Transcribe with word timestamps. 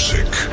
music 0.00 0.49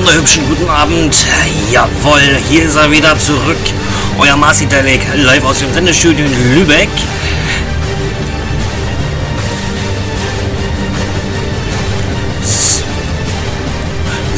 wunderhübschen 0.00 0.48
guten 0.48 0.68
Abend. 0.70 1.14
Jawohl, 1.70 2.38
hier 2.48 2.64
ist 2.64 2.76
er 2.76 2.90
wieder 2.90 3.18
zurück. 3.18 3.58
Euer 4.18 4.34
Marci 4.34 4.64
Delek, 4.64 5.02
live 5.14 5.44
aus 5.44 5.58
dem 5.58 5.74
Sendestudio 5.74 6.24
in 6.24 6.54
Lübeck. 6.54 6.88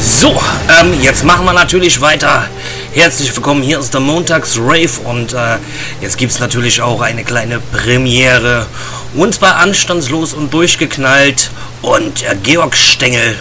So, 0.01 0.41
ähm, 0.81 1.01
jetzt 1.01 1.23
machen 1.23 1.45
wir 1.45 1.53
natürlich 1.53 2.01
weiter. 2.01 2.49
Herzlich 2.93 3.33
willkommen, 3.33 3.63
hier 3.63 3.79
ist 3.79 3.93
der 3.93 4.01
Montags 4.01 4.57
Rave 4.57 4.99
und 5.05 5.31
äh, 5.31 5.57
jetzt 6.01 6.17
gibt 6.17 6.33
es 6.33 6.39
natürlich 6.39 6.81
auch 6.81 6.99
eine 6.99 7.23
kleine 7.23 7.59
Premiere. 7.59 8.65
Und 9.13 9.35
zwar 9.35 9.55
anstandslos 9.57 10.33
und 10.33 10.53
durchgeknallt 10.53 11.51
und 11.81 12.21
äh, 12.23 12.35
Georg 12.43 12.75
Stengel 12.75 13.37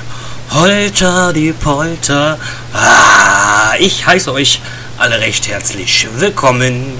Holter 0.55 1.33
die 1.33 1.53
Polter. 1.53 2.39
Ah, 2.75 3.73
ich 3.79 4.07
heiße 4.07 4.31
euch 4.33 4.61
alle 4.99 5.19
recht 5.19 5.49
herzlich 5.49 6.07
willkommen. 6.19 6.93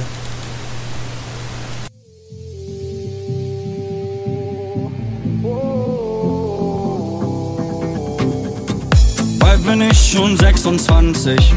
Bald 9.39 9.67
bin 9.67 9.83
ich 9.83 10.13
schon 10.13 10.35
26 10.39 11.55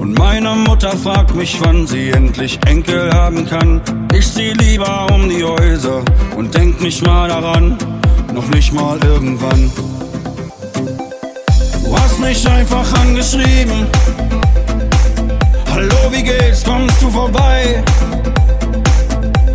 und 0.00 0.18
meine 0.18 0.50
Mutter 0.50 0.96
fragt 0.96 1.36
mich, 1.36 1.58
wann 1.60 1.86
sie 1.86 2.10
endlich 2.10 2.58
Enkel 2.66 3.12
haben 3.12 3.48
kann. 3.48 3.80
Ich 4.12 4.32
zieh 4.32 4.52
lieber 4.52 5.06
um 5.12 5.28
die 5.28 5.44
Häuser 5.44 6.02
und 6.36 6.52
denk 6.52 6.80
nicht 6.80 7.06
mal 7.06 7.28
daran, 7.28 7.78
noch 8.32 8.48
nicht 8.48 8.72
mal 8.72 8.98
irgendwann. 9.04 9.70
Mich 12.24 12.48
einfach 12.48 12.90
angeschrieben. 13.00 13.86
Hallo, 15.70 16.10
wie 16.10 16.22
geht's? 16.22 16.64
Kommst 16.64 17.02
du 17.02 17.10
vorbei? 17.10 17.84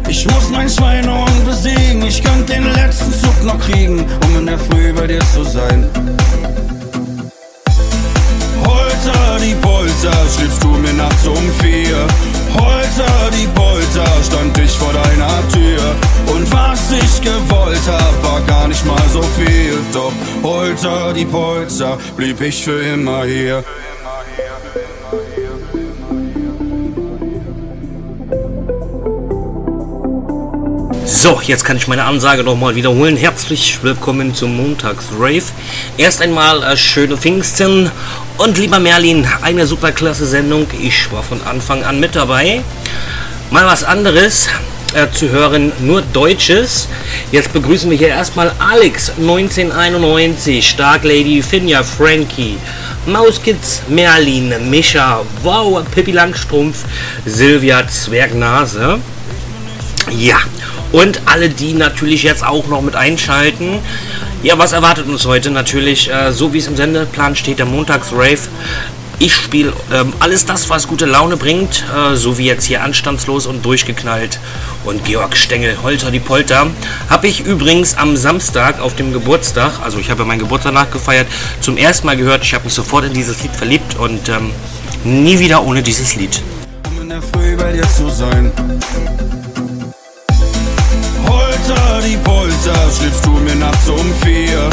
Ich 0.07 0.23
muss 0.25 0.49
mein 0.51 0.69
Schweinehund 0.69 1.45
besiegen. 1.45 2.03
Ich 2.03 2.23
könnte 2.23 2.53
den 2.53 2.71
letzten 2.71 3.11
Zug 3.11 3.43
noch 3.43 3.59
kriegen, 3.59 4.05
um 4.23 4.37
in 4.37 4.45
der 4.45 4.59
Früh 4.59 4.93
bei 4.93 5.07
dir 5.07 5.19
zu 5.33 5.43
sein. 5.43 5.89
Holter 8.63 9.39
die 9.41 9.55
Polter, 9.55 10.17
schriebst 10.37 10.63
du 10.63 10.67
mir 10.67 10.93
nachts 10.93 11.25
um 11.25 11.51
vier. 11.59 12.05
Holter 12.55 13.29
die 13.31 13.47
Polter, 13.47 14.05
stand 14.23 14.57
ich 14.57 14.71
vor 14.71 14.93
deiner 14.93 15.47
Tür. 15.49 15.95
Und 16.33 16.51
was 16.51 16.91
ich 16.91 17.21
gewollt 17.21 17.87
hab, 17.87 18.23
war 18.23 18.41
gar 18.41 18.67
nicht 18.67 18.85
mal 18.85 19.09
so 19.11 19.21
viel. 19.21 19.77
Doch 19.93 20.13
Holter 20.43 21.13
die 21.13 21.25
Polter, 21.25 21.97
blieb 22.15 22.41
ich 22.41 22.63
für 22.63 22.81
immer 22.81 23.25
hier. 23.25 23.63
So, 31.11 31.41
jetzt 31.43 31.65
kann 31.65 31.75
ich 31.75 31.87
meine 31.87 32.03
Ansage 32.03 32.43
nochmal 32.43 32.75
wiederholen. 32.75 33.17
Herzlich 33.17 33.79
willkommen 33.81 34.35
zum 34.35 34.55
Montags 34.55 35.05
Rave. 35.17 35.41
Erst 35.97 36.21
einmal 36.21 36.61
äh, 36.61 36.77
schöne 36.77 37.17
Pfingsten 37.17 37.89
und 38.37 38.59
lieber 38.59 38.77
Merlin, 38.77 39.27
eine 39.41 39.65
super 39.65 39.91
klasse 39.91 40.27
Sendung. 40.27 40.67
Ich 40.79 41.11
war 41.11 41.23
von 41.23 41.41
Anfang 41.41 41.83
an 41.83 41.99
mit 41.99 42.15
dabei. 42.15 42.61
Mal 43.49 43.65
was 43.65 43.83
anderes 43.83 44.49
äh, 44.93 45.07
zu 45.11 45.29
hören, 45.29 45.71
nur 45.79 46.03
Deutsches. 46.03 46.87
Jetzt 47.31 47.53
begrüßen 47.53 47.89
wir 47.89 47.97
hier 47.97 48.09
erstmal 48.09 48.51
Alex 48.59 49.13
1991, 49.17 50.69
Stark 50.69 51.03
Lady, 51.05 51.41
Finja, 51.41 51.81
Frankie, 51.81 52.57
Mauskids, 53.07 53.81
Merlin, 53.87 54.53
Mischa, 54.69 55.21
Wow, 55.41 55.83
Pippi 55.89 56.11
Langstrumpf, 56.11 56.83
Silvia 57.25 57.87
Zwergnase. 57.87 58.99
Ja, 60.11 60.37
und 60.91 61.21
alle, 61.25 61.49
die 61.49 61.73
natürlich 61.73 62.23
jetzt 62.23 62.45
auch 62.45 62.67
noch 62.67 62.81
mit 62.81 62.95
einschalten. 62.95 63.79
Ja, 64.43 64.57
was 64.57 64.71
erwartet 64.71 65.07
uns 65.07 65.25
heute? 65.25 65.51
Natürlich, 65.51 66.09
äh, 66.11 66.31
so 66.31 66.53
wie 66.53 66.59
es 66.59 66.67
im 66.67 66.75
Sendeplan 66.75 67.35
steht, 67.35 67.59
der 67.59 67.65
Montags-Rave. 67.65 68.39
Ich 69.21 69.35
spiele 69.35 69.73
ähm, 69.93 70.13
alles 70.19 70.45
das, 70.45 70.69
was 70.69 70.87
gute 70.87 71.05
Laune 71.05 71.35
bringt, 71.35 71.83
äh, 71.93 72.15
so 72.15 72.37
wie 72.37 72.45
jetzt 72.45 72.63
hier 72.63 72.83
anstandslos 72.83 73.47
und 73.47 73.65
durchgeknallt. 73.65 74.39
Und 74.85 75.03
Georg 75.03 75.35
Stengel, 75.35 75.75
Holter 75.83 76.09
die 76.09 76.21
Polter, 76.21 76.67
habe 77.09 77.27
ich 77.27 77.41
übrigens 77.41 77.97
am 77.97 78.15
Samstag 78.15 78.79
auf 78.79 78.95
dem 78.95 79.11
Geburtstag, 79.11 79.73
also 79.83 79.99
ich 79.99 80.09
habe 80.09 80.21
ja 80.21 80.25
meinen 80.25 80.39
Geburtstag 80.39 80.73
nachgefeiert, 80.73 81.27
zum 81.59 81.75
ersten 81.75 82.07
Mal 82.07 82.15
gehört. 82.15 82.43
Ich 82.43 82.53
habe 82.53 82.63
mich 82.63 82.73
sofort 82.73 83.03
in 83.03 83.13
dieses 83.13 83.43
Lied 83.43 83.51
verliebt 83.51 83.97
und 83.99 84.29
ähm, 84.29 84.51
nie 85.03 85.37
wieder 85.37 85.63
ohne 85.63 85.83
dieses 85.83 86.15
Lied. 86.15 86.41
Um 86.89 87.01
in 87.01 87.09
der 87.09 87.21
Früh 87.21 87.57
bei 87.57 87.73
dir 87.73 87.83
zu 87.89 88.09
sein. 88.09 88.53
Holter 91.69 92.01
die 92.01 92.17
Polter, 92.17 92.79
schriebst 92.97 93.23
du 93.25 93.31
mir 93.31 93.55
nachts 93.55 93.87
um 93.89 94.13
vier. 94.23 94.69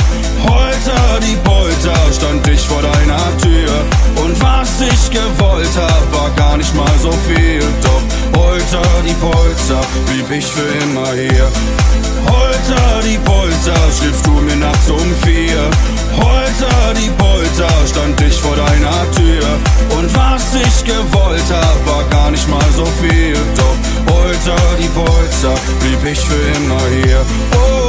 Holter 0.49 1.21
die 1.21 1.37
Polter, 1.45 1.95
stand 2.11 2.47
ich 2.49 2.61
vor 2.61 2.81
deiner 2.81 3.21
Tür. 3.43 4.25
Und 4.25 4.41
was 4.41 4.81
ich 4.81 5.11
gewollt 5.11 5.77
hab, 5.77 6.19
war 6.19 6.31
gar 6.37 6.57
nicht 6.57 6.75
mal 6.75 6.99
so 7.03 7.13
viel. 7.29 7.61
Doch 7.83 8.41
Holter 8.41 8.83
die 9.07 9.13
Polter, 9.15 9.81
blieb 10.07 10.31
ich 10.31 10.47
für 10.47 10.69
immer 10.85 11.13
hier. 11.13 11.49
Holter 12.33 13.03
die 13.05 13.19
Polter, 13.19 13.77
schriebst 13.99 14.25
du 14.25 14.31
mir 14.31 14.57
nachts 14.57 14.89
um 14.89 15.15
vier. 15.23 15.69
Holter 16.17 16.95
die 16.97 17.11
Polter, 17.19 17.69
stand 17.91 18.19
ich 18.23 18.41
vor 18.41 18.57
deiner 18.57 19.11
Tür. 19.13 19.45
Und 19.99 20.09
was 20.15 20.55
ich 20.55 20.85
gewollt 20.85 21.51
hab, 21.51 21.87
war 21.87 22.05
gar 22.05 22.31
nicht 22.31 22.49
mal 22.49 22.71
so 22.75 22.87
viel. 23.03 23.37
Doch 23.55 23.77
Holter 24.09 24.57
die 24.79 24.89
Polter, 24.89 25.55
blieb 25.81 26.13
ich 26.13 26.21
für 26.21 26.57
immer 26.57 26.81
hier. 26.91 27.25
Oh, 27.55 27.86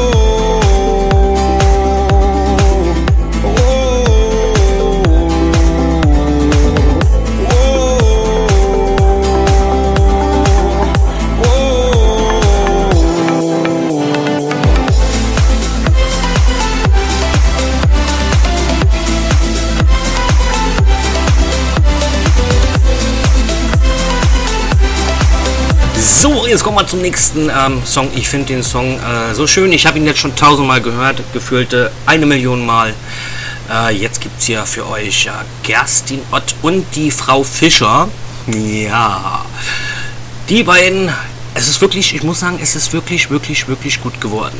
kommen 26.67 26.79
wir 26.79 26.87
zum 26.87 27.01
nächsten 27.01 27.49
ähm, 27.49 27.81
Song. 27.85 28.09
Ich 28.13 28.27
finde 28.27 28.47
den 28.47 28.61
Song 28.61 28.99
äh, 28.99 29.33
so 29.33 29.47
schön. 29.47 29.71
Ich 29.71 29.85
habe 29.85 29.99
ihn 29.99 30.05
jetzt 30.05 30.19
schon 30.19 30.35
tausendmal 30.35 30.81
gehört, 30.81 31.23
gefühlte 31.31 31.93
eine 32.05 32.25
Million 32.25 32.65
Mal. 32.65 32.93
Äh, 33.71 33.95
jetzt 33.95 34.19
gibt 34.19 34.37
es 34.37 34.47
hier 34.47 34.65
für 34.65 34.85
euch 34.89 35.27
äh, 35.27 35.29
Gerstin 35.63 36.19
Ott 36.29 36.55
und 36.63 36.85
die 36.93 37.09
Frau 37.09 37.41
Fischer. 37.45 38.09
Ja, 38.47 39.45
die 40.49 40.63
beiden, 40.63 41.09
es 41.53 41.69
ist 41.69 41.79
wirklich, 41.79 42.13
ich 42.13 42.23
muss 42.23 42.41
sagen, 42.41 42.59
es 42.61 42.75
ist 42.75 42.91
wirklich, 42.91 43.29
wirklich, 43.29 43.69
wirklich 43.69 44.03
gut 44.03 44.19
geworden. 44.19 44.59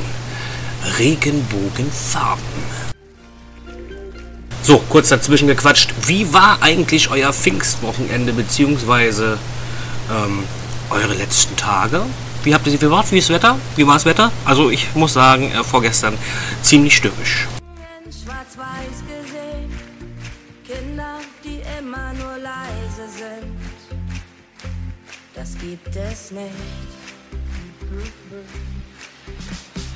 Regenbogenfarben. 1.00 2.42
So, 4.64 4.82
kurz 4.88 5.10
dazwischen 5.10 5.50
gequatscht. 5.50 5.94
Wie 6.06 6.32
war 6.32 6.60
eigentlich 6.62 7.10
euer 7.10 7.34
Pfingstwochenende, 7.34 8.32
beziehungsweise 8.32 9.38
ähm, 10.10 10.46
eure 10.90 11.14
letzten 11.14 11.56
Tage? 11.56 12.02
Wie 12.44 12.54
habt 12.54 12.66
ihr 12.66 12.72
sie 12.72 12.78
verbracht? 12.78 13.12
Wie 13.12 13.18
ist 13.18 13.30
das 13.30 13.36
Wetter? 13.36 13.58
Wie 13.76 13.86
war 13.86 13.96
das 13.96 14.06
Wetter? 14.06 14.32
Also 14.46 14.70
ich 14.70 14.96
muss 14.96 15.14
sagen, 15.14 15.52
äh, 15.52 15.64
vorgestern 15.64 16.18
ziemlich 16.62 16.96
stürmisch. 16.96 17.48
Schwarz-Weiß 18.06 19.04
gesehen, 19.08 19.72
Kinder, 20.66 21.20
die 21.44 21.62
immer 21.78 22.14
nur 22.14 22.38
leise 22.38 23.12
sind. 23.18 23.58
Das 25.36 25.58
gibt 25.60 25.96
es 25.96 26.32
nicht. 26.32 26.52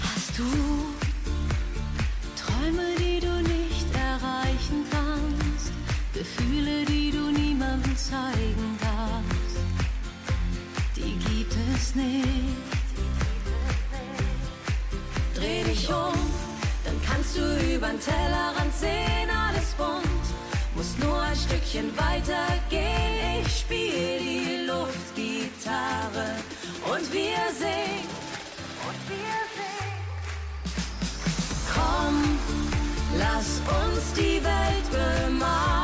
Hast 0.03 0.37
du 0.37 0.43
Träume, 2.41 2.87
die 2.99 3.19
du 3.19 3.33
nicht 3.41 3.87
erreichen 3.93 4.85
kannst? 4.91 5.71
Gefühle, 6.13 6.85
die 6.85 7.11
du 7.11 7.31
niemandem 7.31 7.95
zeigen 7.97 8.77
darfst? 8.81 9.00
Es 11.75 11.95
nicht. 11.95 12.25
Dreh 15.35 15.63
dich 15.63 15.87
um, 15.89 16.13
dann 16.83 16.99
kannst 17.07 17.37
du 17.37 17.73
übern 17.73 17.99
Tellerrand 17.99 18.73
sehen, 18.77 19.29
alles 19.29 19.71
bunt. 19.77 20.05
Muss 20.75 20.97
nur 20.97 21.21
ein 21.21 21.35
Stückchen 21.35 21.91
weiter 21.97 22.47
gehen. 22.69 23.41
Ich 23.45 23.59
spiel 23.59 24.19
die 24.19 24.65
Luftgitarre 24.67 26.35
und 26.85 27.13
wir 27.13 27.41
singen. 27.57 28.07
Und 28.87 28.99
wir 29.09 29.37
singen. 29.55 29.99
Komm, 31.73 32.39
lass 33.17 33.61
uns 33.81 34.13
die 34.13 34.43
Welt 34.43 34.87
bemalen 34.91 35.80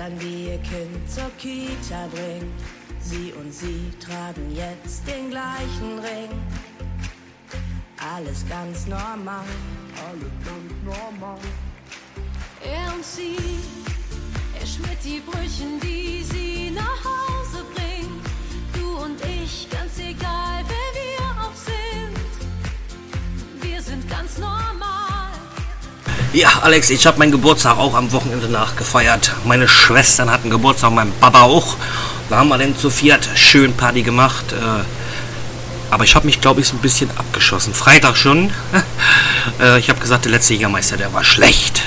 Eltern, 0.00 0.18
die 0.18 0.46
ihr 0.46 0.58
Kind 0.58 1.10
zur 1.10 1.30
Kita 1.38 2.06
bringen. 2.12 2.52
Sie 3.00 3.32
und 3.38 3.52
sie 3.52 3.90
tragen 3.98 4.54
jetzt 4.54 5.06
den 5.06 5.30
gleichen 5.30 5.98
Ring. 5.98 6.30
Alles 7.98 8.44
ganz 8.48 8.86
normal. 8.86 9.44
Er 12.62 12.94
und 12.94 13.04
sie, 13.04 13.36
er 14.58 14.66
schmiert 14.66 15.04
die 15.04 15.20
Brüchen, 15.20 15.80
die 15.80 16.22
sie 16.24 16.49
Ja, 26.32 26.60
Alex, 26.62 26.90
ich 26.90 27.08
habe 27.08 27.18
meinen 27.18 27.32
Geburtstag 27.32 27.76
auch 27.76 27.94
am 27.94 28.12
Wochenende 28.12 28.48
nachgefeiert. 28.48 29.32
Meine 29.44 29.66
Schwestern 29.66 30.30
hatten 30.30 30.48
Geburtstag, 30.48 30.92
mein 30.92 31.10
Papa 31.20 31.42
auch. 31.42 31.74
Da 32.28 32.36
haben 32.36 32.48
wir 32.48 32.56
dann 32.56 32.76
zu 32.76 32.88
viert 32.88 33.28
schön 33.34 33.72
Party 33.72 34.02
gemacht. 34.02 34.52
Äh, 34.52 34.84
aber 35.92 36.04
ich 36.04 36.14
habe 36.14 36.26
mich, 36.26 36.40
glaube 36.40 36.60
ich, 36.60 36.68
so 36.68 36.76
ein 36.76 36.78
bisschen 36.78 37.10
abgeschossen. 37.16 37.74
Freitag 37.74 38.16
schon. 38.16 38.52
äh, 39.60 39.80
ich 39.80 39.90
habe 39.90 39.98
gesagt, 39.98 40.24
der 40.24 40.30
letzte 40.30 40.54
Jägermeister, 40.54 40.96
der 40.96 41.12
war 41.12 41.24
schlecht. 41.24 41.82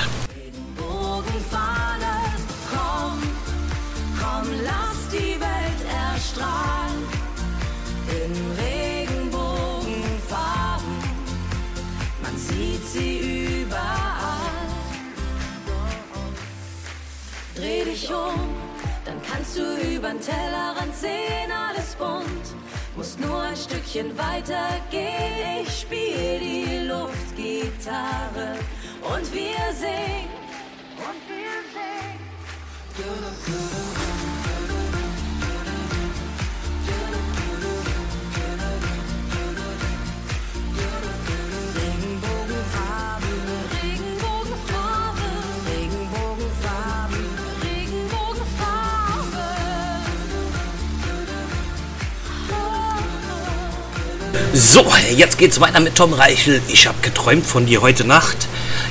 Jetzt 55.14 55.38
geht's 55.38 55.60
weiter 55.60 55.80
mit 55.80 55.94
Tom 55.94 56.12
Reichel. 56.12 56.60
Ich 56.68 56.86
habe 56.86 56.98
geträumt 57.02 57.46
von 57.46 57.66
dir 57.66 57.80
heute 57.80 58.04
Nacht. 58.04 58.36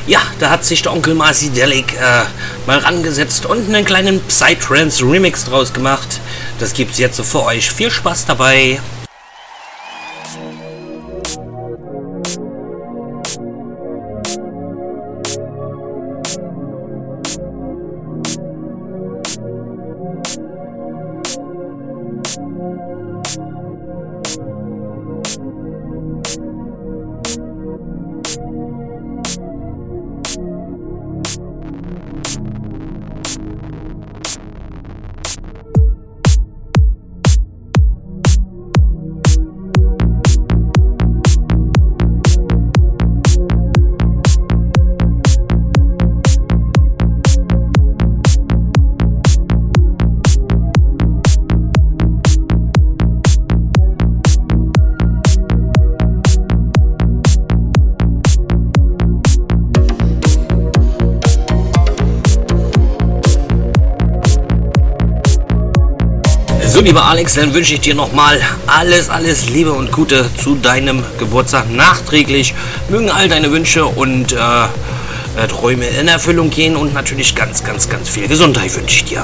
Ja, 0.08 0.22
da 0.39 0.50
hat 0.50 0.65
sich 0.65 0.82
der 0.82 0.94
Onkel 0.94 1.13
Marcy 1.13 1.50
Delic 1.50 1.94
äh, 1.94 2.24
mal 2.65 2.80
rangesetzt 2.80 3.46
und 3.46 3.68
einen 3.68 3.86
kleinen 3.86 4.22
Psytrance 4.22 5.03
Remix 5.03 5.46
draus 5.46 5.74
gemacht. 5.74 6.20
Das 6.60 6.74
gibt's 6.74 6.98
jetzt 6.98 7.18
so 7.18 7.24
für 7.24 7.44
euch. 7.44 7.72
Viel 7.72 7.92
Spaß 7.92 8.25
dabei. 8.25 8.80
Lieber 66.84 67.06
Alex, 67.06 67.36
dann 67.36 67.54
wünsche 67.54 67.75
ich 67.75 67.80
dir 67.80 67.96
nochmal 67.96 68.42
alles, 68.68 69.10
alles 69.10 69.50
Liebe 69.50 69.72
und 69.72 69.94
Gute 69.94 70.30
zu 70.36 70.56
deinem 70.56 71.02
Geburtstag 71.18 71.72
nachträglich. 71.72 72.54
Mögen 72.90 73.10
all 73.10 73.30
deine 73.30 73.54
Wünsche 73.54 73.86
und 73.86 74.34
äh, 74.34 74.36
äh, 74.36 75.48
Träume 75.48 75.86
in 75.86 76.10
Erfüllung 76.10 76.50
gehen 76.50 76.75
und 76.75 76.94
natürlich 76.94 77.36
ganz, 77.36 77.63
ganz, 77.63 77.88
ganz 77.88 78.10
viel 78.10 78.28
Gesundheit 78.28 78.75
wünsche 78.75 78.98
ich 78.98 79.06
dir. 79.06 79.24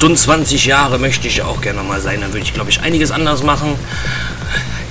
28 0.00 0.64
Jahre 0.64 0.98
möchte 0.98 1.28
ich 1.28 1.42
auch 1.42 1.60
gerne 1.60 1.82
mal 1.82 2.00
sein. 2.00 2.22
Dann 2.22 2.32
würde 2.32 2.42
ich, 2.42 2.54
glaube 2.54 2.70
ich, 2.70 2.80
einiges 2.80 3.10
anders 3.10 3.42
machen. 3.42 3.74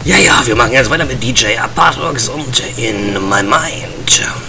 Ja, 0.06 0.18
ja, 0.18 0.46
wir 0.46 0.56
machen 0.56 0.74
jetzt 0.74 0.92
weiter 0.92 1.06
mit 1.06 1.24
DJ 1.24 1.58
Apartox 1.58 2.30
und 2.30 2.62
In 2.78 3.14
My 3.28 3.42
Mind. 3.42 4.49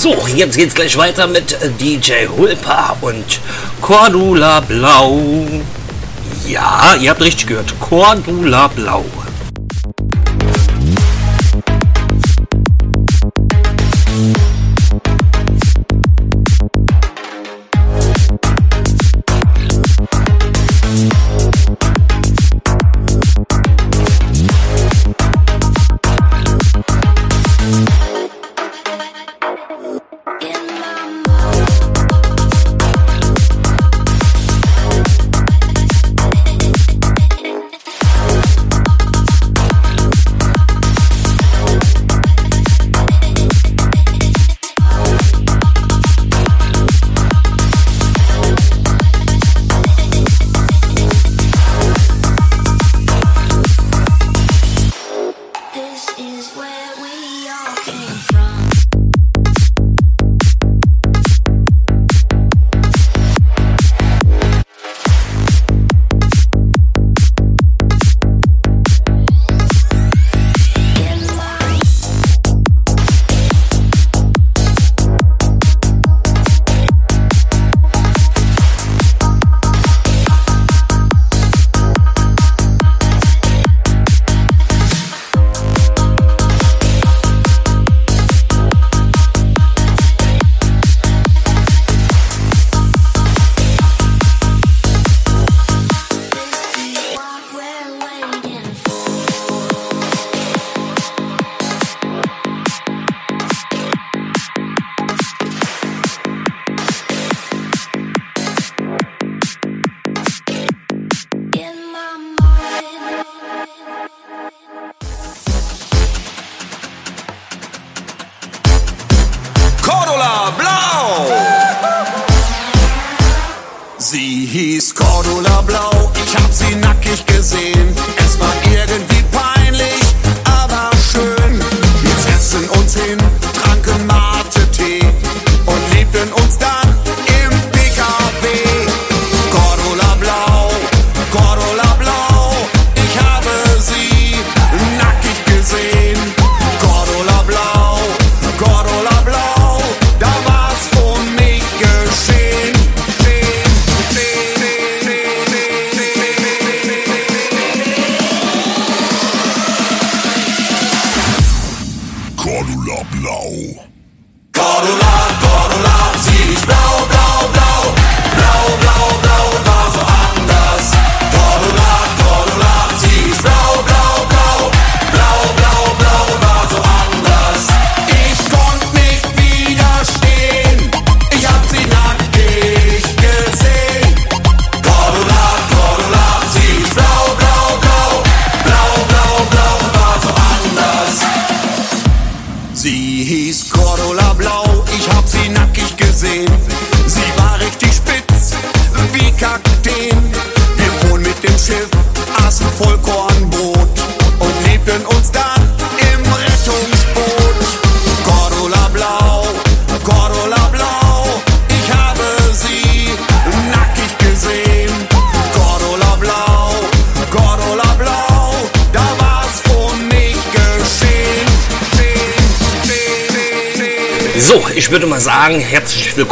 So, 0.00 0.14
jetzt 0.32 0.56
geht's 0.56 0.76
gleich 0.76 0.96
weiter 0.96 1.26
mit 1.26 1.58
DJ 1.80 2.28
Hulpa 2.28 2.96
und 3.00 3.40
Cordula 3.80 4.60
Blau. 4.60 5.44
Ja, 6.46 6.94
ihr 7.00 7.10
habt 7.10 7.20
richtig 7.20 7.48
gehört. 7.48 7.74
Cordula 7.80 8.68
Blau. 8.68 9.04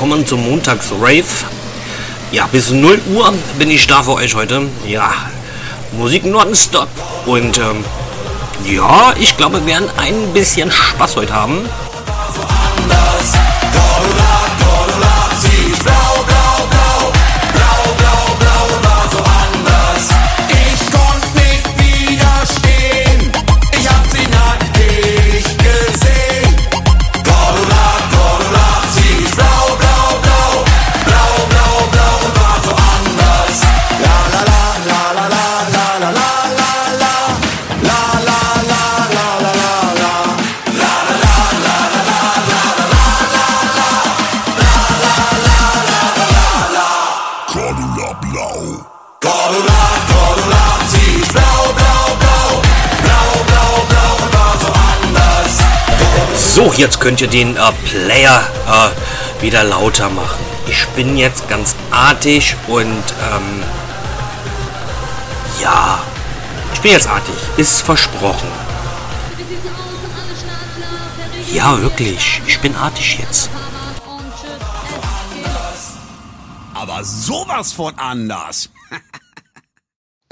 Willkommen 0.06 0.26
zum 0.26 0.48
Montags-Rave. 0.48 1.24
Ja, 2.30 2.46
bis 2.52 2.70
0 2.70 3.00
Uhr 3.12 3.34
bin 3.58 3.72
ich 3.72 3.88
da 3.88 4.04
für 4.04 4.12
euch 4.12 4.36
heute. 4.36 4.68
Ja, 4.86 5.12
Musik 5.98 6.24
nonstop. 6.24 6.86
Und 7.26 7.58
ähm, 7.58 7.84
ja, 8.64 9.14
ich 9.18 9.36
glaube, 9.36 9.58
wir 9.58 9.66
werden 9.66 9.90
ein 9.96 10.32
bisschen 10.32 10.70
Spaß 10.70 11.16
heute 11.16 11.34
haben. 11.34 11.68
So, 56.56 56.72
jetzt 56.72 57.00
könnt 57.00 57.20
ihr 57.20 57.28
den 57.28 57.54
äh, 57.54 57.60
Player 57.84 58.42
äh, 58.66 59.42
wieder 59.42 59.62
lauter 59.62 60.08
machen. 60.08 60.42
Ich 60.66 60.86
bin 60.96 61.18
jetzt 61.18 61.46
ganz 61.50 61.76
artig 61.90 62.56
und 62.66 62.80
ähm, 62.80 63.62
ja, 65.60 65.98
ich 66.72 66.80
bin 66.80 66.92
jetzt 66.92 67.08
artig. 67.08 67.34
Ist 67.58 67.82
versprochen. 67.82 68.48
Ja, 71.52 71.78
wirklich. 71.82 72.40
Ich 72.46 72.58
bin 72.58 72.74
artig 72.74 73.18
jetzt. 73.18 73.50
Aber 76.72 77.04
sowas 77.04 77.74
von 77.74 77.98
anders. 77.98 78.70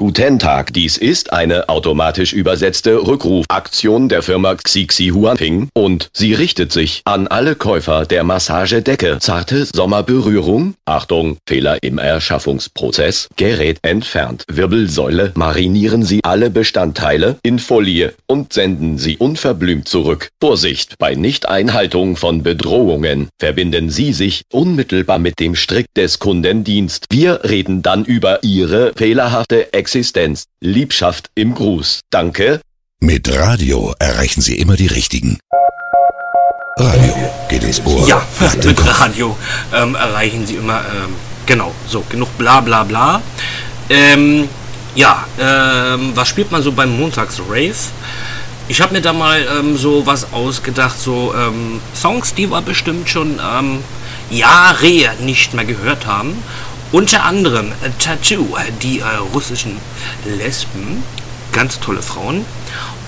Guten 0.05 0.39
Tag, 0.39 0.75
dies 0.75 0.99
ist 0.99 1.33
eine 1.33 1.71
automatisch 1.71 2.35
übersetzte 2.35 3.07
Rückrufaktion 3.07 4.11
der 4.11 4.23
Firma 4.23 4.55
Xixi 4.55 5.09
Huanping 5.09 5.71
und 5.73 6.11
sie 6.13 6.35
richtet 6.35 6.73
sich 6.73 7.01
an 7.07 7.27
alle 7.27 7.55
Käufer 7.57 8.05
der 8.05 8.23
Massagedecke. 8.23 9.17
Zarte 9.21 9.65
Sommerberührung. 9.65 10.75
Achtung, 10.85 11.39
Fehler 11.49 11.83
im 11.83 11.97
Erschaffungsprozess. 11.97 13.31
Gerät 13.37 13.79
entfernt. 13.81 14.45
Wirbelsäule. 14.47 15.33
Marinieren 15.37 16.03
Sie 16.03 16.21
alle 16.23 16.51
Bestandteile 16.51 17.39
in 17.43 17.59
Folie 17.59 18.13
und 18.27 18.53
senden 18.53 18.99
sie 18.99 19.17
unverblümt 19.17 19.89
zurück. 19.89 20.29
Vorsicht 20.39 20.99
bei 20.99 21.15
Nichteinhaltung 21.15 22.17
von 22.17 22.43
Bedrohungen. 22.43 23.31
Verbinden 23.39 23.89
Sie 23.89 24.13
sich 24.13 24.43
unmittelbar 24.53 25.19
mit 25.19 25.41
dem 25.41 25.55
Strick 25.55 25.87
des 25.97 26.19
Kundendienst. 26.19 27.07
Wir 27.09 27.43
reden 27.45 27.81
dann 27.81 28.05
über 28.05 28.43
Ihre 28.43 28.93
fehlerhafte 28.95 29.73
Existenz. 29.95 30.47
Liebschaft 30.61 31.31
im 31.37 31.55
Gruß. 31.55 32.01
Danke. 32.11 32.61
Mit 32.99 33.33
Radio 33.33 33.95
erreichen 34.01 34.41
Sie 34.41 34.59
immer 34.59 34.75
die 34.75 34.89
Richtigen. 34.89 35.39
Radio 36.77 37.15
geht 37.49 37.63
ins 37.63 37.81
Ohr. 37.87 38.05
Ja, 38.09 38.21
mit. 38.41 38.85
Radio 39.01 39.37
ähm, 39.73 39.95
erreichen 39.95 40.49
Sie 40.49 40.57
immer, 40.57 40.81
ähm, 40.81 41.15
genau, 41.47 41.73
so, 41.87 42.03
genug 42.09 42.37
bla 42.37 42.61
bla 42.61 42.83
bla. 42.83 43.23
Ähm, 43.89 44.49
ja, 44.97 45.29
ähm, 45.39 46.11
was 46.17 46.29
spielt 46.29 46.51
man 46.51 46.61
so 46.61 46.73
beim 46.73 46.99
Montags-Rave? 46.99 47.77
Ich 48.67 48.81
habe 48.81 48.95
mir 48.95 49.01
da 49.01 49.13
mal 49.13 49.47
ähm, 49.61 49.77
so 49.77 50.05
was 50.05 50.33
ausgedacht, 50.33 50.99
so 50.99 51.33
ähm, 51.37 51.81
Songs, 51.95 52.35
die 52.35 52.51
wir 52.51 52.63
bestimmt 52.63 53.09
schon 53.09 53.39
ähm, 53.39 53.79
Jahre 54.29 55.13
nicht 55.21 55.55
mehr 55.55 55.65
gehört 55.65 56.07
haben. 56.07 56.43
Unter 56.95 57.25
anderem 57.25 57.73
äh, 57.83 57.91
Tattoo, 57.99 58.57
äh, 58.57 58.71
die 58.81 59.01
äh, 59.01 59.05
russischen 59.33 59.79
Lesben, 60.25 61.03
ganz 61.51 61.81
tolle 61.81 62.01
Frauen. 62.01 62.47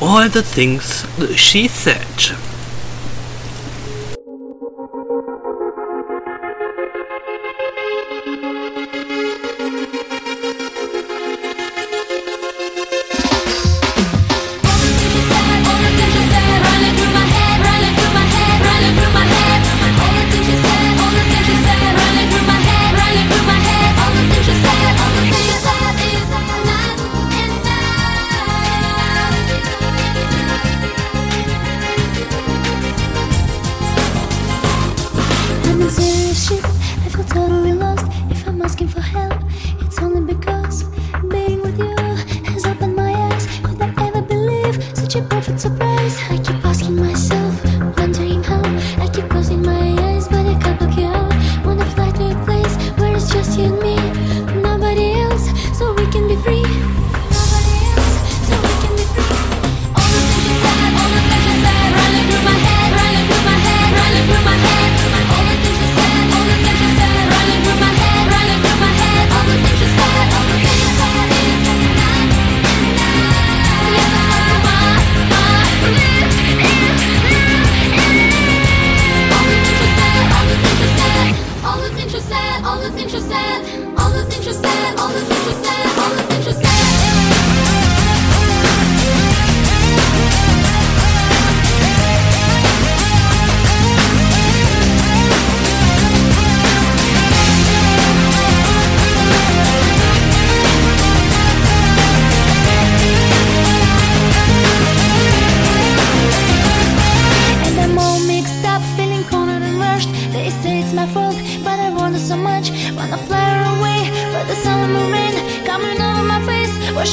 All 0.01 0.29
the 0.29 0.43
things 0.43 1.05
she 1.37 1.71
said. 1.73 2.35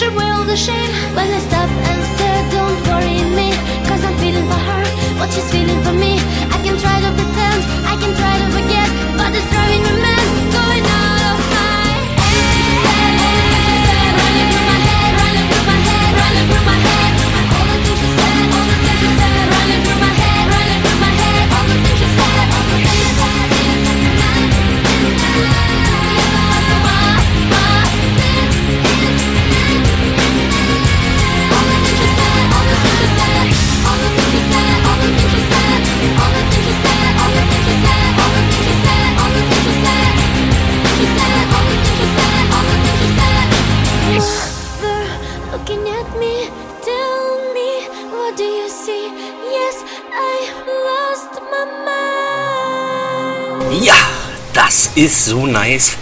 Away 0.01 0.29
all 0.31 0.43
the 0.43 0.57
shame. 0.57 0.89
When 1.13 1.27
I 1.29 1.39
stop 1.39 1.69
and 1.69 2.01
stare, 2.15 2.43
don't 2.49 2.79
worry 2.89 3.21
me, 3.37 3.53
cause 3.85 4.03
I'm 4.03 4.17
feeling 4.17 4.47
for 4.49 4.57
her, 4.57 4.83
what 5.19 5.29
she's 5.31 5.45
feeling 5.51 5.81
for 5.83 5.93
me. 5.93 6.17
I 6.49 6.57
can 6.65 6.75
try 6.81 6.97
to 7.05 7.09
pretend, 7.13 7.59
I 7.85 7.95
can 8.01 8.11
try 8.17 8.33
to 8.41 8.47
forget, 8.57 8.89
but 9.17 9.29
it's 9.37 9.45
driving 9.53 9.83
me 9.85 9.93
mad, 10.01 10.52
ist 54.95 55.25
so 55.25 55.45
nice. 55.45 55.97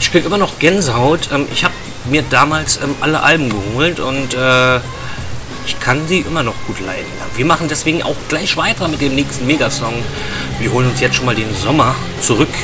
Ich 0.00 0.10
krieg 0.10 0.24
immer 0.24 0.38
noch 0.38 0.58
Gänsehaut. 0.58 1.28
Ähm, 1.32 1.46
ich 1.52 1.64
habe 1.64 1.74
mir 2.10 2.22
damals 2.22 2.78
ähm, 2.82 2.94
alle 3.00 3.22
Alben 3.22 3.48
geholt 3.48 4.00
und 4.00 4.34
äh, 4.34 4.76
ich 5.66 5.80
kann 5.80 6.06
sie 6.06 6.20
immer 6.20 6.42
noch 6.42 6.54
gut 6.66 6.80
leiden. 6.80 7.06
Wir 7.34 7.44
machen 7.44 7.68
deswegen 7.68 8.02
auch 8.02 8.16
gleich 8.28 8.56
weiter 8.56 8.88
mit 8.88 9.00
dem 9.00 9.14
nächsten 9.14 9.46
Megasong. 9.46 9.94
Wir 10.58 10.72
holen 10.72 10.88
uns 10.88 11.00
jetzt 11.00 11.16
schon 11.16 11.26
mal 11.26 11.34
den 11.34 11.54
Sommer 11.54 11.94
zurück 12.20 12.54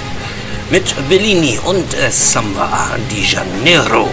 mit 0.71 0.95
Bellini 1.09 1.59
und 1.65 1.95
äh, 1.95 2.11
Samba 2.11 2.97
di 3.11 3.23
Janeiro. 3.25 4.09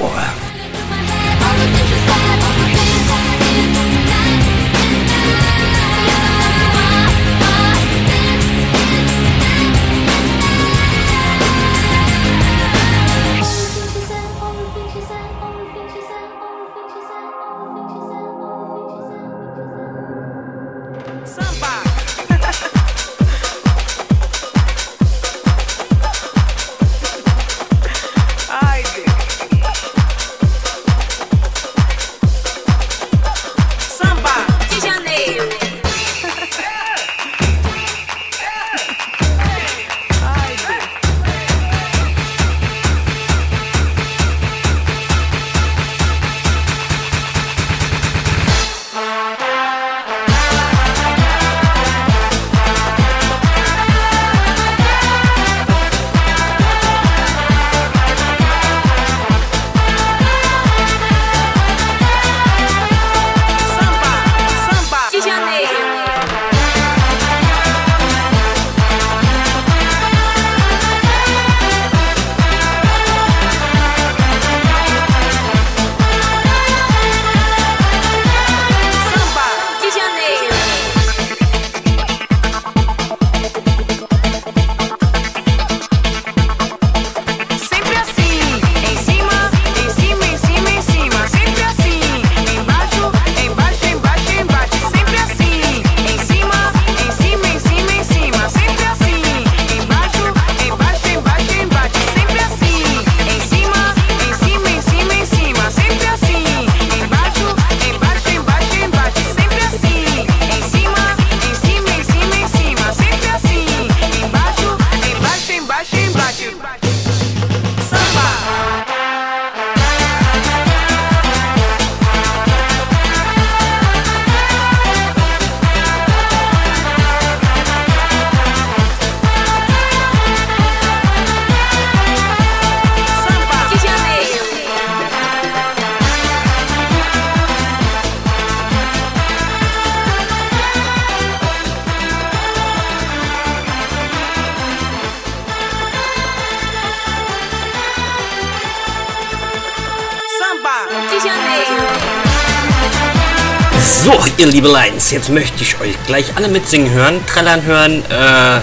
ihr 154.40 154.46
liebe 154.46 154.70
Leins, 154.70 155.12
jetzt 155.12 155.30
möchte 155.30 155.64
ich 155.64 155.82
euch 155.82 155.96
gleich 156.08 156.38
alle 156.38 156.48
mitsingen 156.48 156.90
hören, 156.92 157.20
trällern 157.26 157.62
hören, 157.64 158.04
äh, 158.10 158.62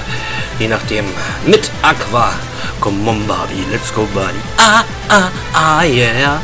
je 0.59 0.69
nachdem, 0.69 1.05
mit 1.47 1.71
Aqua. 1.83 2.33
Come 2.81 3.11
on, 3.11 3.27
Barbie, 3.27 3.63
let's 3.71 3.93
go, 3.93 4.09
Barbie. 4.15 4.41
Ah, 4.57 4.85
ah, 5.11 5.31
ah, 5.53 5.83
yeah. 5.85 6.41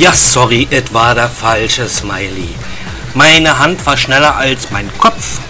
Ja, 0.00 0.14
sorry, 0.14 0.66
es 0.70 0.94
war 0.94 1.14
der 1.14 1.28
falsche 1.28 1.86
Smiley. 1.86 2.48
Meine 3.12 3.58
Hand 3.58 3.84
war 3.84 3.98
schneller 3.98 4.34
als 4.34 4.70
mein 4.70 4.88
Kopf. 4.96 5.40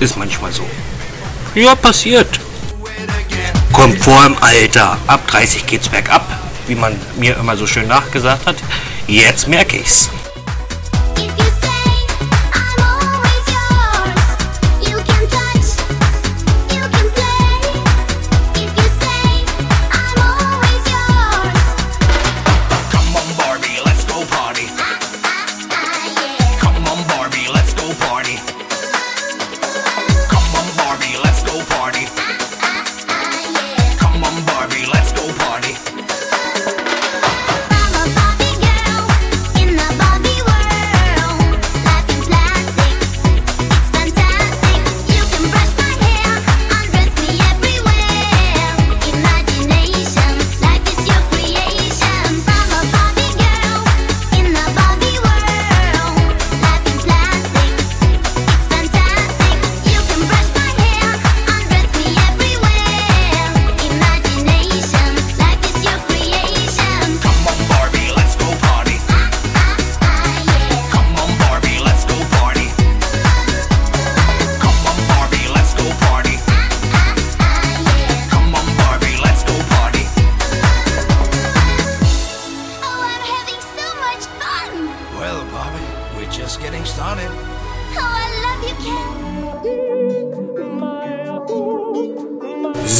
Ist 0.00 0.16
manchmal 0.16 0.50
so. 0.50 0.66
Ja, 1.54 1.74
passiert. 1.74 2.40
Kommt 3.74 4.02
vor 4.02 4.24
im 4.24 4.34
Alter. 4.40 4.96
Ab 5.06 5.26
30 5.26 5.66
geht's 5.66 5.90
bergab, 5.90 6.26
wie 6.66 6.74
man 6.74 6.98
mir 7.18 7.36
immer 7.36 7.54
so 7.54 7.66
schön 7.66 7.86
nachgesagt 7.86 8.46
hat. 8.46 8.56
Jetzt 9.08 9.46
merke 9.46 9.76
ich's. 9.76 10.08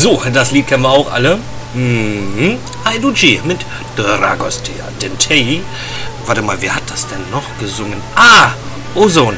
So, 0.06 0.22
das 0.32 0.52
Lied 0.52 0.68
kennen 0.68 0.84
wir 0.84 0.90
auch 0.90 1.10
alle. 1.10 1.36
Mhm. 1.74 2.58
Haiduchi 2.84 3.40
mit 3.42 3.58
Dragostea 3.96 4.84
Dentei. 5.02 5.62
Warte 6.26 6.42
mal, 6.42 6.56
wer 6.60 6.76
hat 6.76 6.84
das 6.88 7.08
denn 7.08 7.28
noch 7.32 7.42
gesungen? 7.58 8.00
Ah, 8.14 8.50
Ozone. 8.94 9.36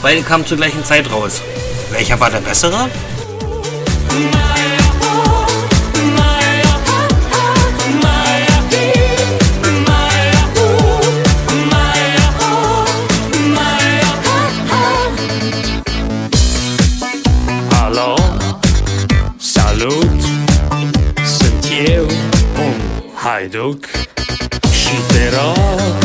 Beide 0.00 0.22
kamen 0.22 0.46
zur 0.46 0.56
gleichen 0.56 0.84
Zeit 0.84 1.10
raus. 1.10 1.42
Welcher 1.90 2.20
war 2.20 2.30
der 2.30 2.38
bessere? 2.38 2.84
Mhm. 2.84 4.37
loc 23.68 23.84
Și 24.72 24.94
te 25.06 25.36
rog, 25.36 25.96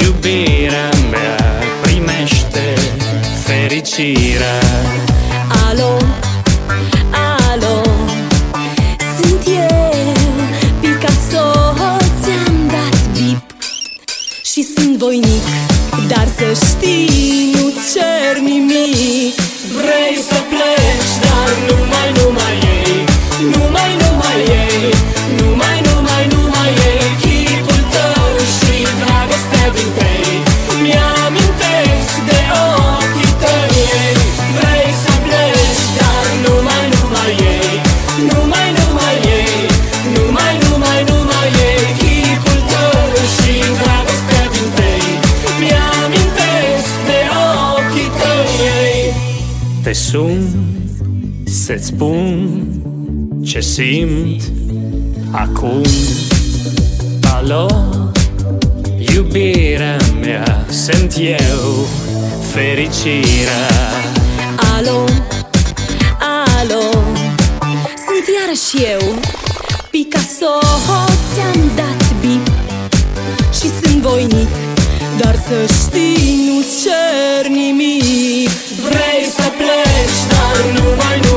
iubirea 0.00 0.90
mea 1.10 1.44
Primește 1.82 2.74
fericirea. 3.44 4.60
Alo, 5.68 5.96
alo 7.50 7.82
Sunt 9.16 9.46
eu, 9.46 9.94
Picasso 10.80 11.74
Ți-am 12.22 12.56
dat 12.66 12.98
bip. 13.12 13.54
Și 14.44 14.66
sunt 14.76 14.96
voinic 14.98 15.46
Dar 16.08 16.28
să 16.36 16.66
știi, 16.66 17.50
nu 17.54 17.72
cer 17.92 18.42
nimic. 18.42 19.34
Vrei 19.76 20.16
să 20.28 20.38
pleci, 20.48 21.12
dar 21.20 21.50
nu 21.68 21.84
mai, 21.84 22.12
nu 22.12 22.30
mai. 22.32 22.63
Să-ți 51.84 51.96
spun 51.96 52.66
ce 53.44 53.60
simt 53.60 54.42
acum. 55.30 55.82
Alo, 57.34 57.66
iubirea 59.14 59.96
mea, 60.20 60.66
sunt 60.70 61.14
eu 61.18 61.86
fericirea. 62.52 63.68
Alo, 64.76 65.04
alo 66.58 66.82
Sunt 68.06 68.24
iarăși 68.38 68.92
eu. 68.92 69.14
Picasso 69.90 70.58
Ți-am 71.34 71.70
dat 71.76 72.12
bip 72.20 72.46
Și 73.52 73.68
sunt 73.82 74.02
voinic 74.02 74.48
Dar 75.18 75.34
să 75.34 75.72
știi 75.72 76.46
nu-ți 76.46 76.82
cer 76.82 77.50
nimic. 77.50 78.50
Vrei 78.88 79.24
să 79.36 79.46
pleci 79.58 80.20
Dar 80.28 80.56
numai, 80.72 81.20
numai 81.20 81.32
ei 81.32 81.33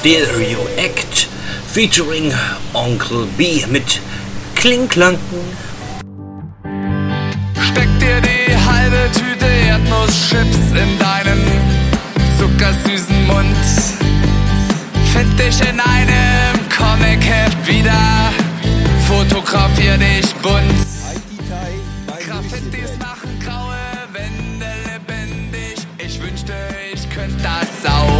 Stereo 0.00 0.66
Act 0.76 1.28
featuring 1.72 2.32
Onkel 2.74 3.26
B 3.38 3.64
mit 3.70 4.00
Klingklang. 4.54 5.18
Steck 7.70 7.88
dir 7.98 8.20
die 8.20 8.54
halbe 8.54 9.10
Tüte 9.12 9.46
Erdnusschips 9.46 10.72
in 10.72 10.98
deinen 10.98 11.40
zuckersüßen 12.38 13.26
Mund. 13.26 13.56
Find 15.12 15.38
dich 15.38 15.60
in 15.60 15.80
einem 15.80 16.58
Comic-Heft 16.76 17.66
wieder, 17.66 18.32
fotografier 19.08 19.96
dich 19.96 20.34
bunt. 20.36 20.86
Graffitis 22.26 22.98
machen 22.98 23.38
graue 23.42 23.76
Wände 24.12 24.66
lebendig. 24.92 25.76
Ich 25.98 26.20
wünschte, 26.20 26.52
ich 26.92 27.08
könnte 27.10 27.42
das 27.42 27.90
auch. 27.90 28.13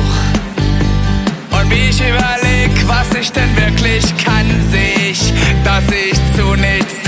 Überleg, 2.09 2.71
was 2.87 3.15
ich 3.15 3.31
denn 3.33 3.57
wirklich 3.57 4.05
kann, 4.25 4.47
seh 4.71 5.11
ich, 5.11 5.33
dass 5.65 5.85
ich 5.91 6.15
zu 6.37 6.55
nichts 6.55 7.04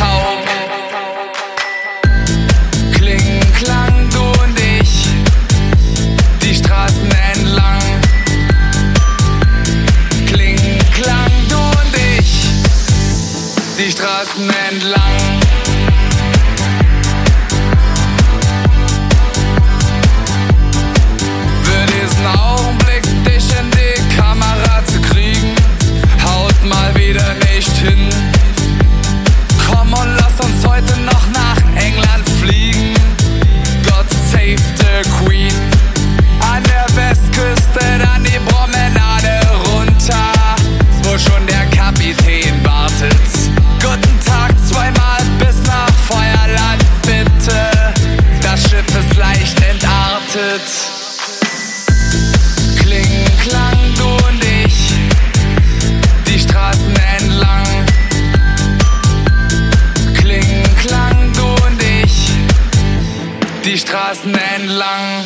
Straßen 63.87 64.35
entlang. 64.57 65.25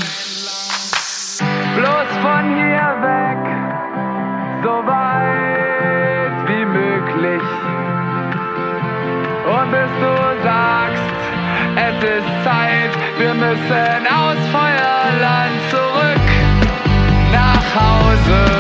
Bloß 1.77 2.11
von 2.21 2.45
hier 2.57 2.91
weg, 3.01 3.43
so 4.63 4.87
weit 4.87 6.37
wie 6.47 6.67
möglich. 6.67 7.43
Und 9.57 9.71
bis 9.71 9.93
du 10.03 10.15
sagst, 10.43 11.17
es 11.87 11.97
ist 12.05 12.31
Zeit, 12.45 12.93
wir 13.19 13.33
müssen 13.33 14.07
aus 14.07 14.41
Feuerland 14.53 15.57
zurück 15.71 16.29
nach 17.33 17.65
Hause. 17.81 18.60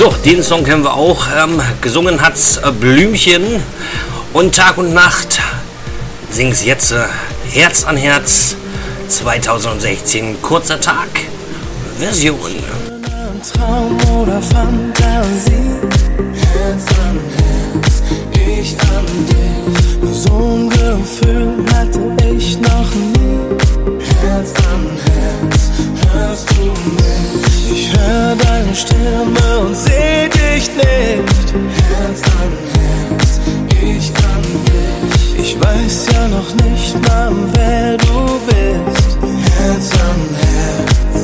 So, 0.00 0.08
den 0.24 0.42
Song 0.42 0.64
kennen 0.64 0.82
wir 0.82 0.94
auch. 0.94 1.26
Ähm, 1.36 1.60
gesungen 1.82 2.22
hat's 2.22 2.56
äh, 2.56 2.72
Blümchen. 2.72 3.62
Und 4.32 4.54
Tag 4.54 4.78
und 4.78 4.94
Nacht 4.94 5.42
sing's 6.30 6.64
jetzt 6.64 6.92
äh, 6.92 7.04
Herz 7.50 7.84
an 7.84 7.98
Herz 7.98 8.56
2016. 9.08 10.40
Kurzer 10.40 10.80
Tag. 10.80 11.10
Version. 11.98 12.38
Traum 13.52 13.98
oder 14.18 14.40
Fantasie. 14.40 15.76
Herz 16.32 16.86
an 17.04 17.20
Herz, 17.36 18.02
ich 18.32 18.76
an 18.80 19.04
dich. 19.26 20.14
So 20.14 20.32
ein 20.32 20.70
Gefühl 20.70 21.62
hatte 21.74 22.09
deine 28.70 28.76
Stimme 28.76 29.58
und 29.60 29.76
seh 29.76 30.28
dich 30.28 30.70
nicht. 30.74 31.54
Herz 31.88 32.22
an 32.22 32.52
Herz, 32.74 33.40
ich 33.70 34.12
an 34.24 34.42
dich. 34.66 35.38
Ich 35.38 35.60
weiß 35.60 36.06
ja 36.12 36.28
noch 36.28 36.54
nicht 36.66 36.94
mal, 37.08 37.32
wer 37.54 37.96
du 37.96 38.40
bist. 38.46 39.18
Herz 39.58 39.90
an 39.92 40.20
Herz, 40.40 41.18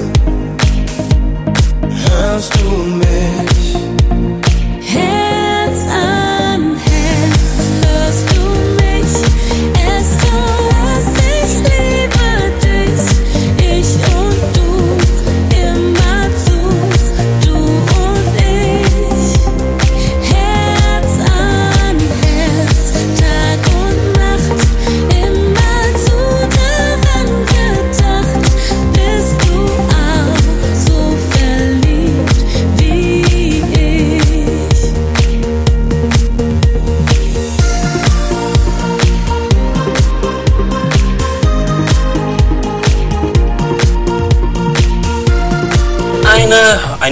hörst 2.11 2.53
du 2.61 2.69
mich? 2.97 3.56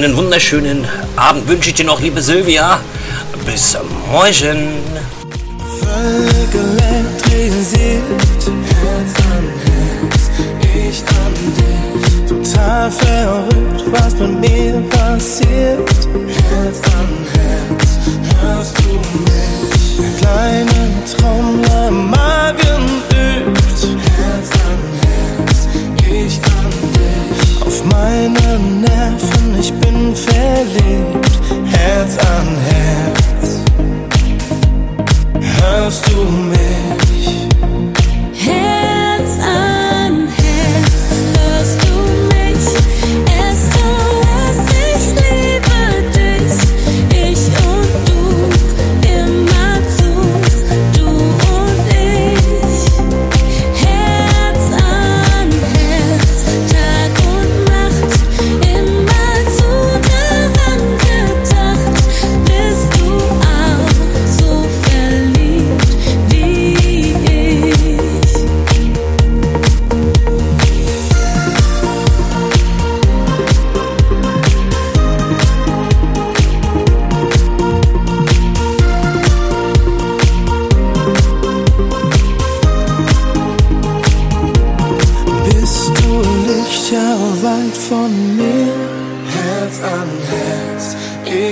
Einen 0.04 0.16
wunderschönen 0.16 0.86
Abend 1.16 1.48
wünsche 1.48 1.70
ich 1.70 1.76
dir 1.76 1.84
noch, 1.84 2.00
liebe 2.00 2.20
Silvia. 2.20 2.78
Bis 3.46 3.78
morgen. 4.10 4.93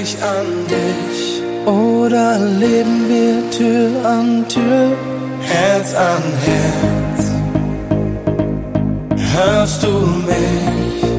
Ich 0.00 0.16
an 0.22 0.46
dich. 0.68 1.42
Oder 1.66 2.38
leben 2.38 3.08
wir 3.08 3.50
Tür 3.50 3.90
an 4.08 4.44
Tür? 4.48 4.96
Herz 5.42 5.94
an 5.94 6.22
Herz. 6.46 7.30
Hörst 9.34 9.82
du 9.82 9.88
mich? 10.26 11.11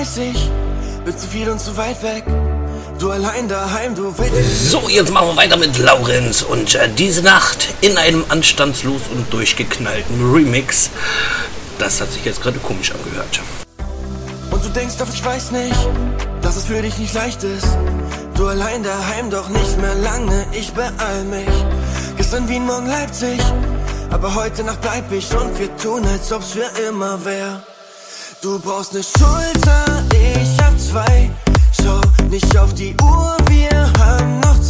Weiß, 0.00 0.16
ich 0.18 0.50
bin 1.04 1.16
zu 1.16 1.26
viel 1.26 1.48
und 1.50 1.60
zu 1.60 1.76
weit 1.76 2.02
weg. 2.02 2.24
Du 2.98 3.10
allein 3.10 3.48
daheim, 3.48 3.94
du 3.94 4.16
willst. 4.16 4.70
So, 4.70 4.88
jetzt 4.88 5.12
machen 5.12 5.28
wir 5.28 5.36
weiter 5.36 5.56
mit 5.56 5.76
Laurenz 5.78 6.42
und 6.42 6.74
äh, 6.74 6.88
diese 6.88 7.22
Nacht 7.22 7.68
in 7.80 7.96
einem 7.96 8.24
anstandslos 8.28 9.02
und 9.12 9.32
durchgeknallten 9.32 10.32
Remix. 10.32 10.90
Das 11.78 12.00
hat 12.00 12.12
sich 12.12 12.24
jetzt 12.24 12.42
gerade 12.42 12.58
komisch 12.58 12.92
angehört. 12.92 13.40
Und 14.50 14.64
du 14.64 14.68
denkst 14.70 14.96
doch, 14.98 15.08
ich 15.12 15.24
weiß 15.24 15.50
nicht, 15.52 15.88
dass 16.42 16.56
es 16.56 16.64
für 16.64 16.80
dich 16.82 16.96
nicht 16.98 17.14
leicht 17.14 17.42
ist. 17.42 17.68
Du 18.36 18.46
allein 18.46 18.82
daheim, 18.82 19.30
doch 19.30 19.48
nicht 19.48 19.78
mehr 19.80 19.94
lange, 19.96 20.46
ich 20.52 20.72
beeil 20.72 21.24
mich. 21.24 21.48
Gestern 22.16 22.48
Wien, 22.48 22.64
morgen 22.66 22.86
Leipzig, 22.86 23.40
aber 24.10 24.34
heute 24.34 24.62
Nacht 24.64 24.80
bleib 24.80 25.10
ich 25.12 25.30
und 25.34 25.58
wir 25.58 25.74
tun, 25.76 26.06
als 26.06 26.32
ob's 26.32 26.52
für 26.52 26.88
immer 26.88 27.22
wär. 27.24 27.62
Du 28.42 28.58
brauchst 28.58 28.94
ne 28.94 29.02
Schulter, 29.02 29.84
zwei. 30.90 31.30
Schau 31.72 32.00
nicht 32.28 32.56
auf 32.58 32.74
die 32.74 32.94
Uhr, 33.02 33.36
wir 33.48 33.92
haben 33.98 34.40
noch 34.40 34.54
Zeit. 34.54 34.60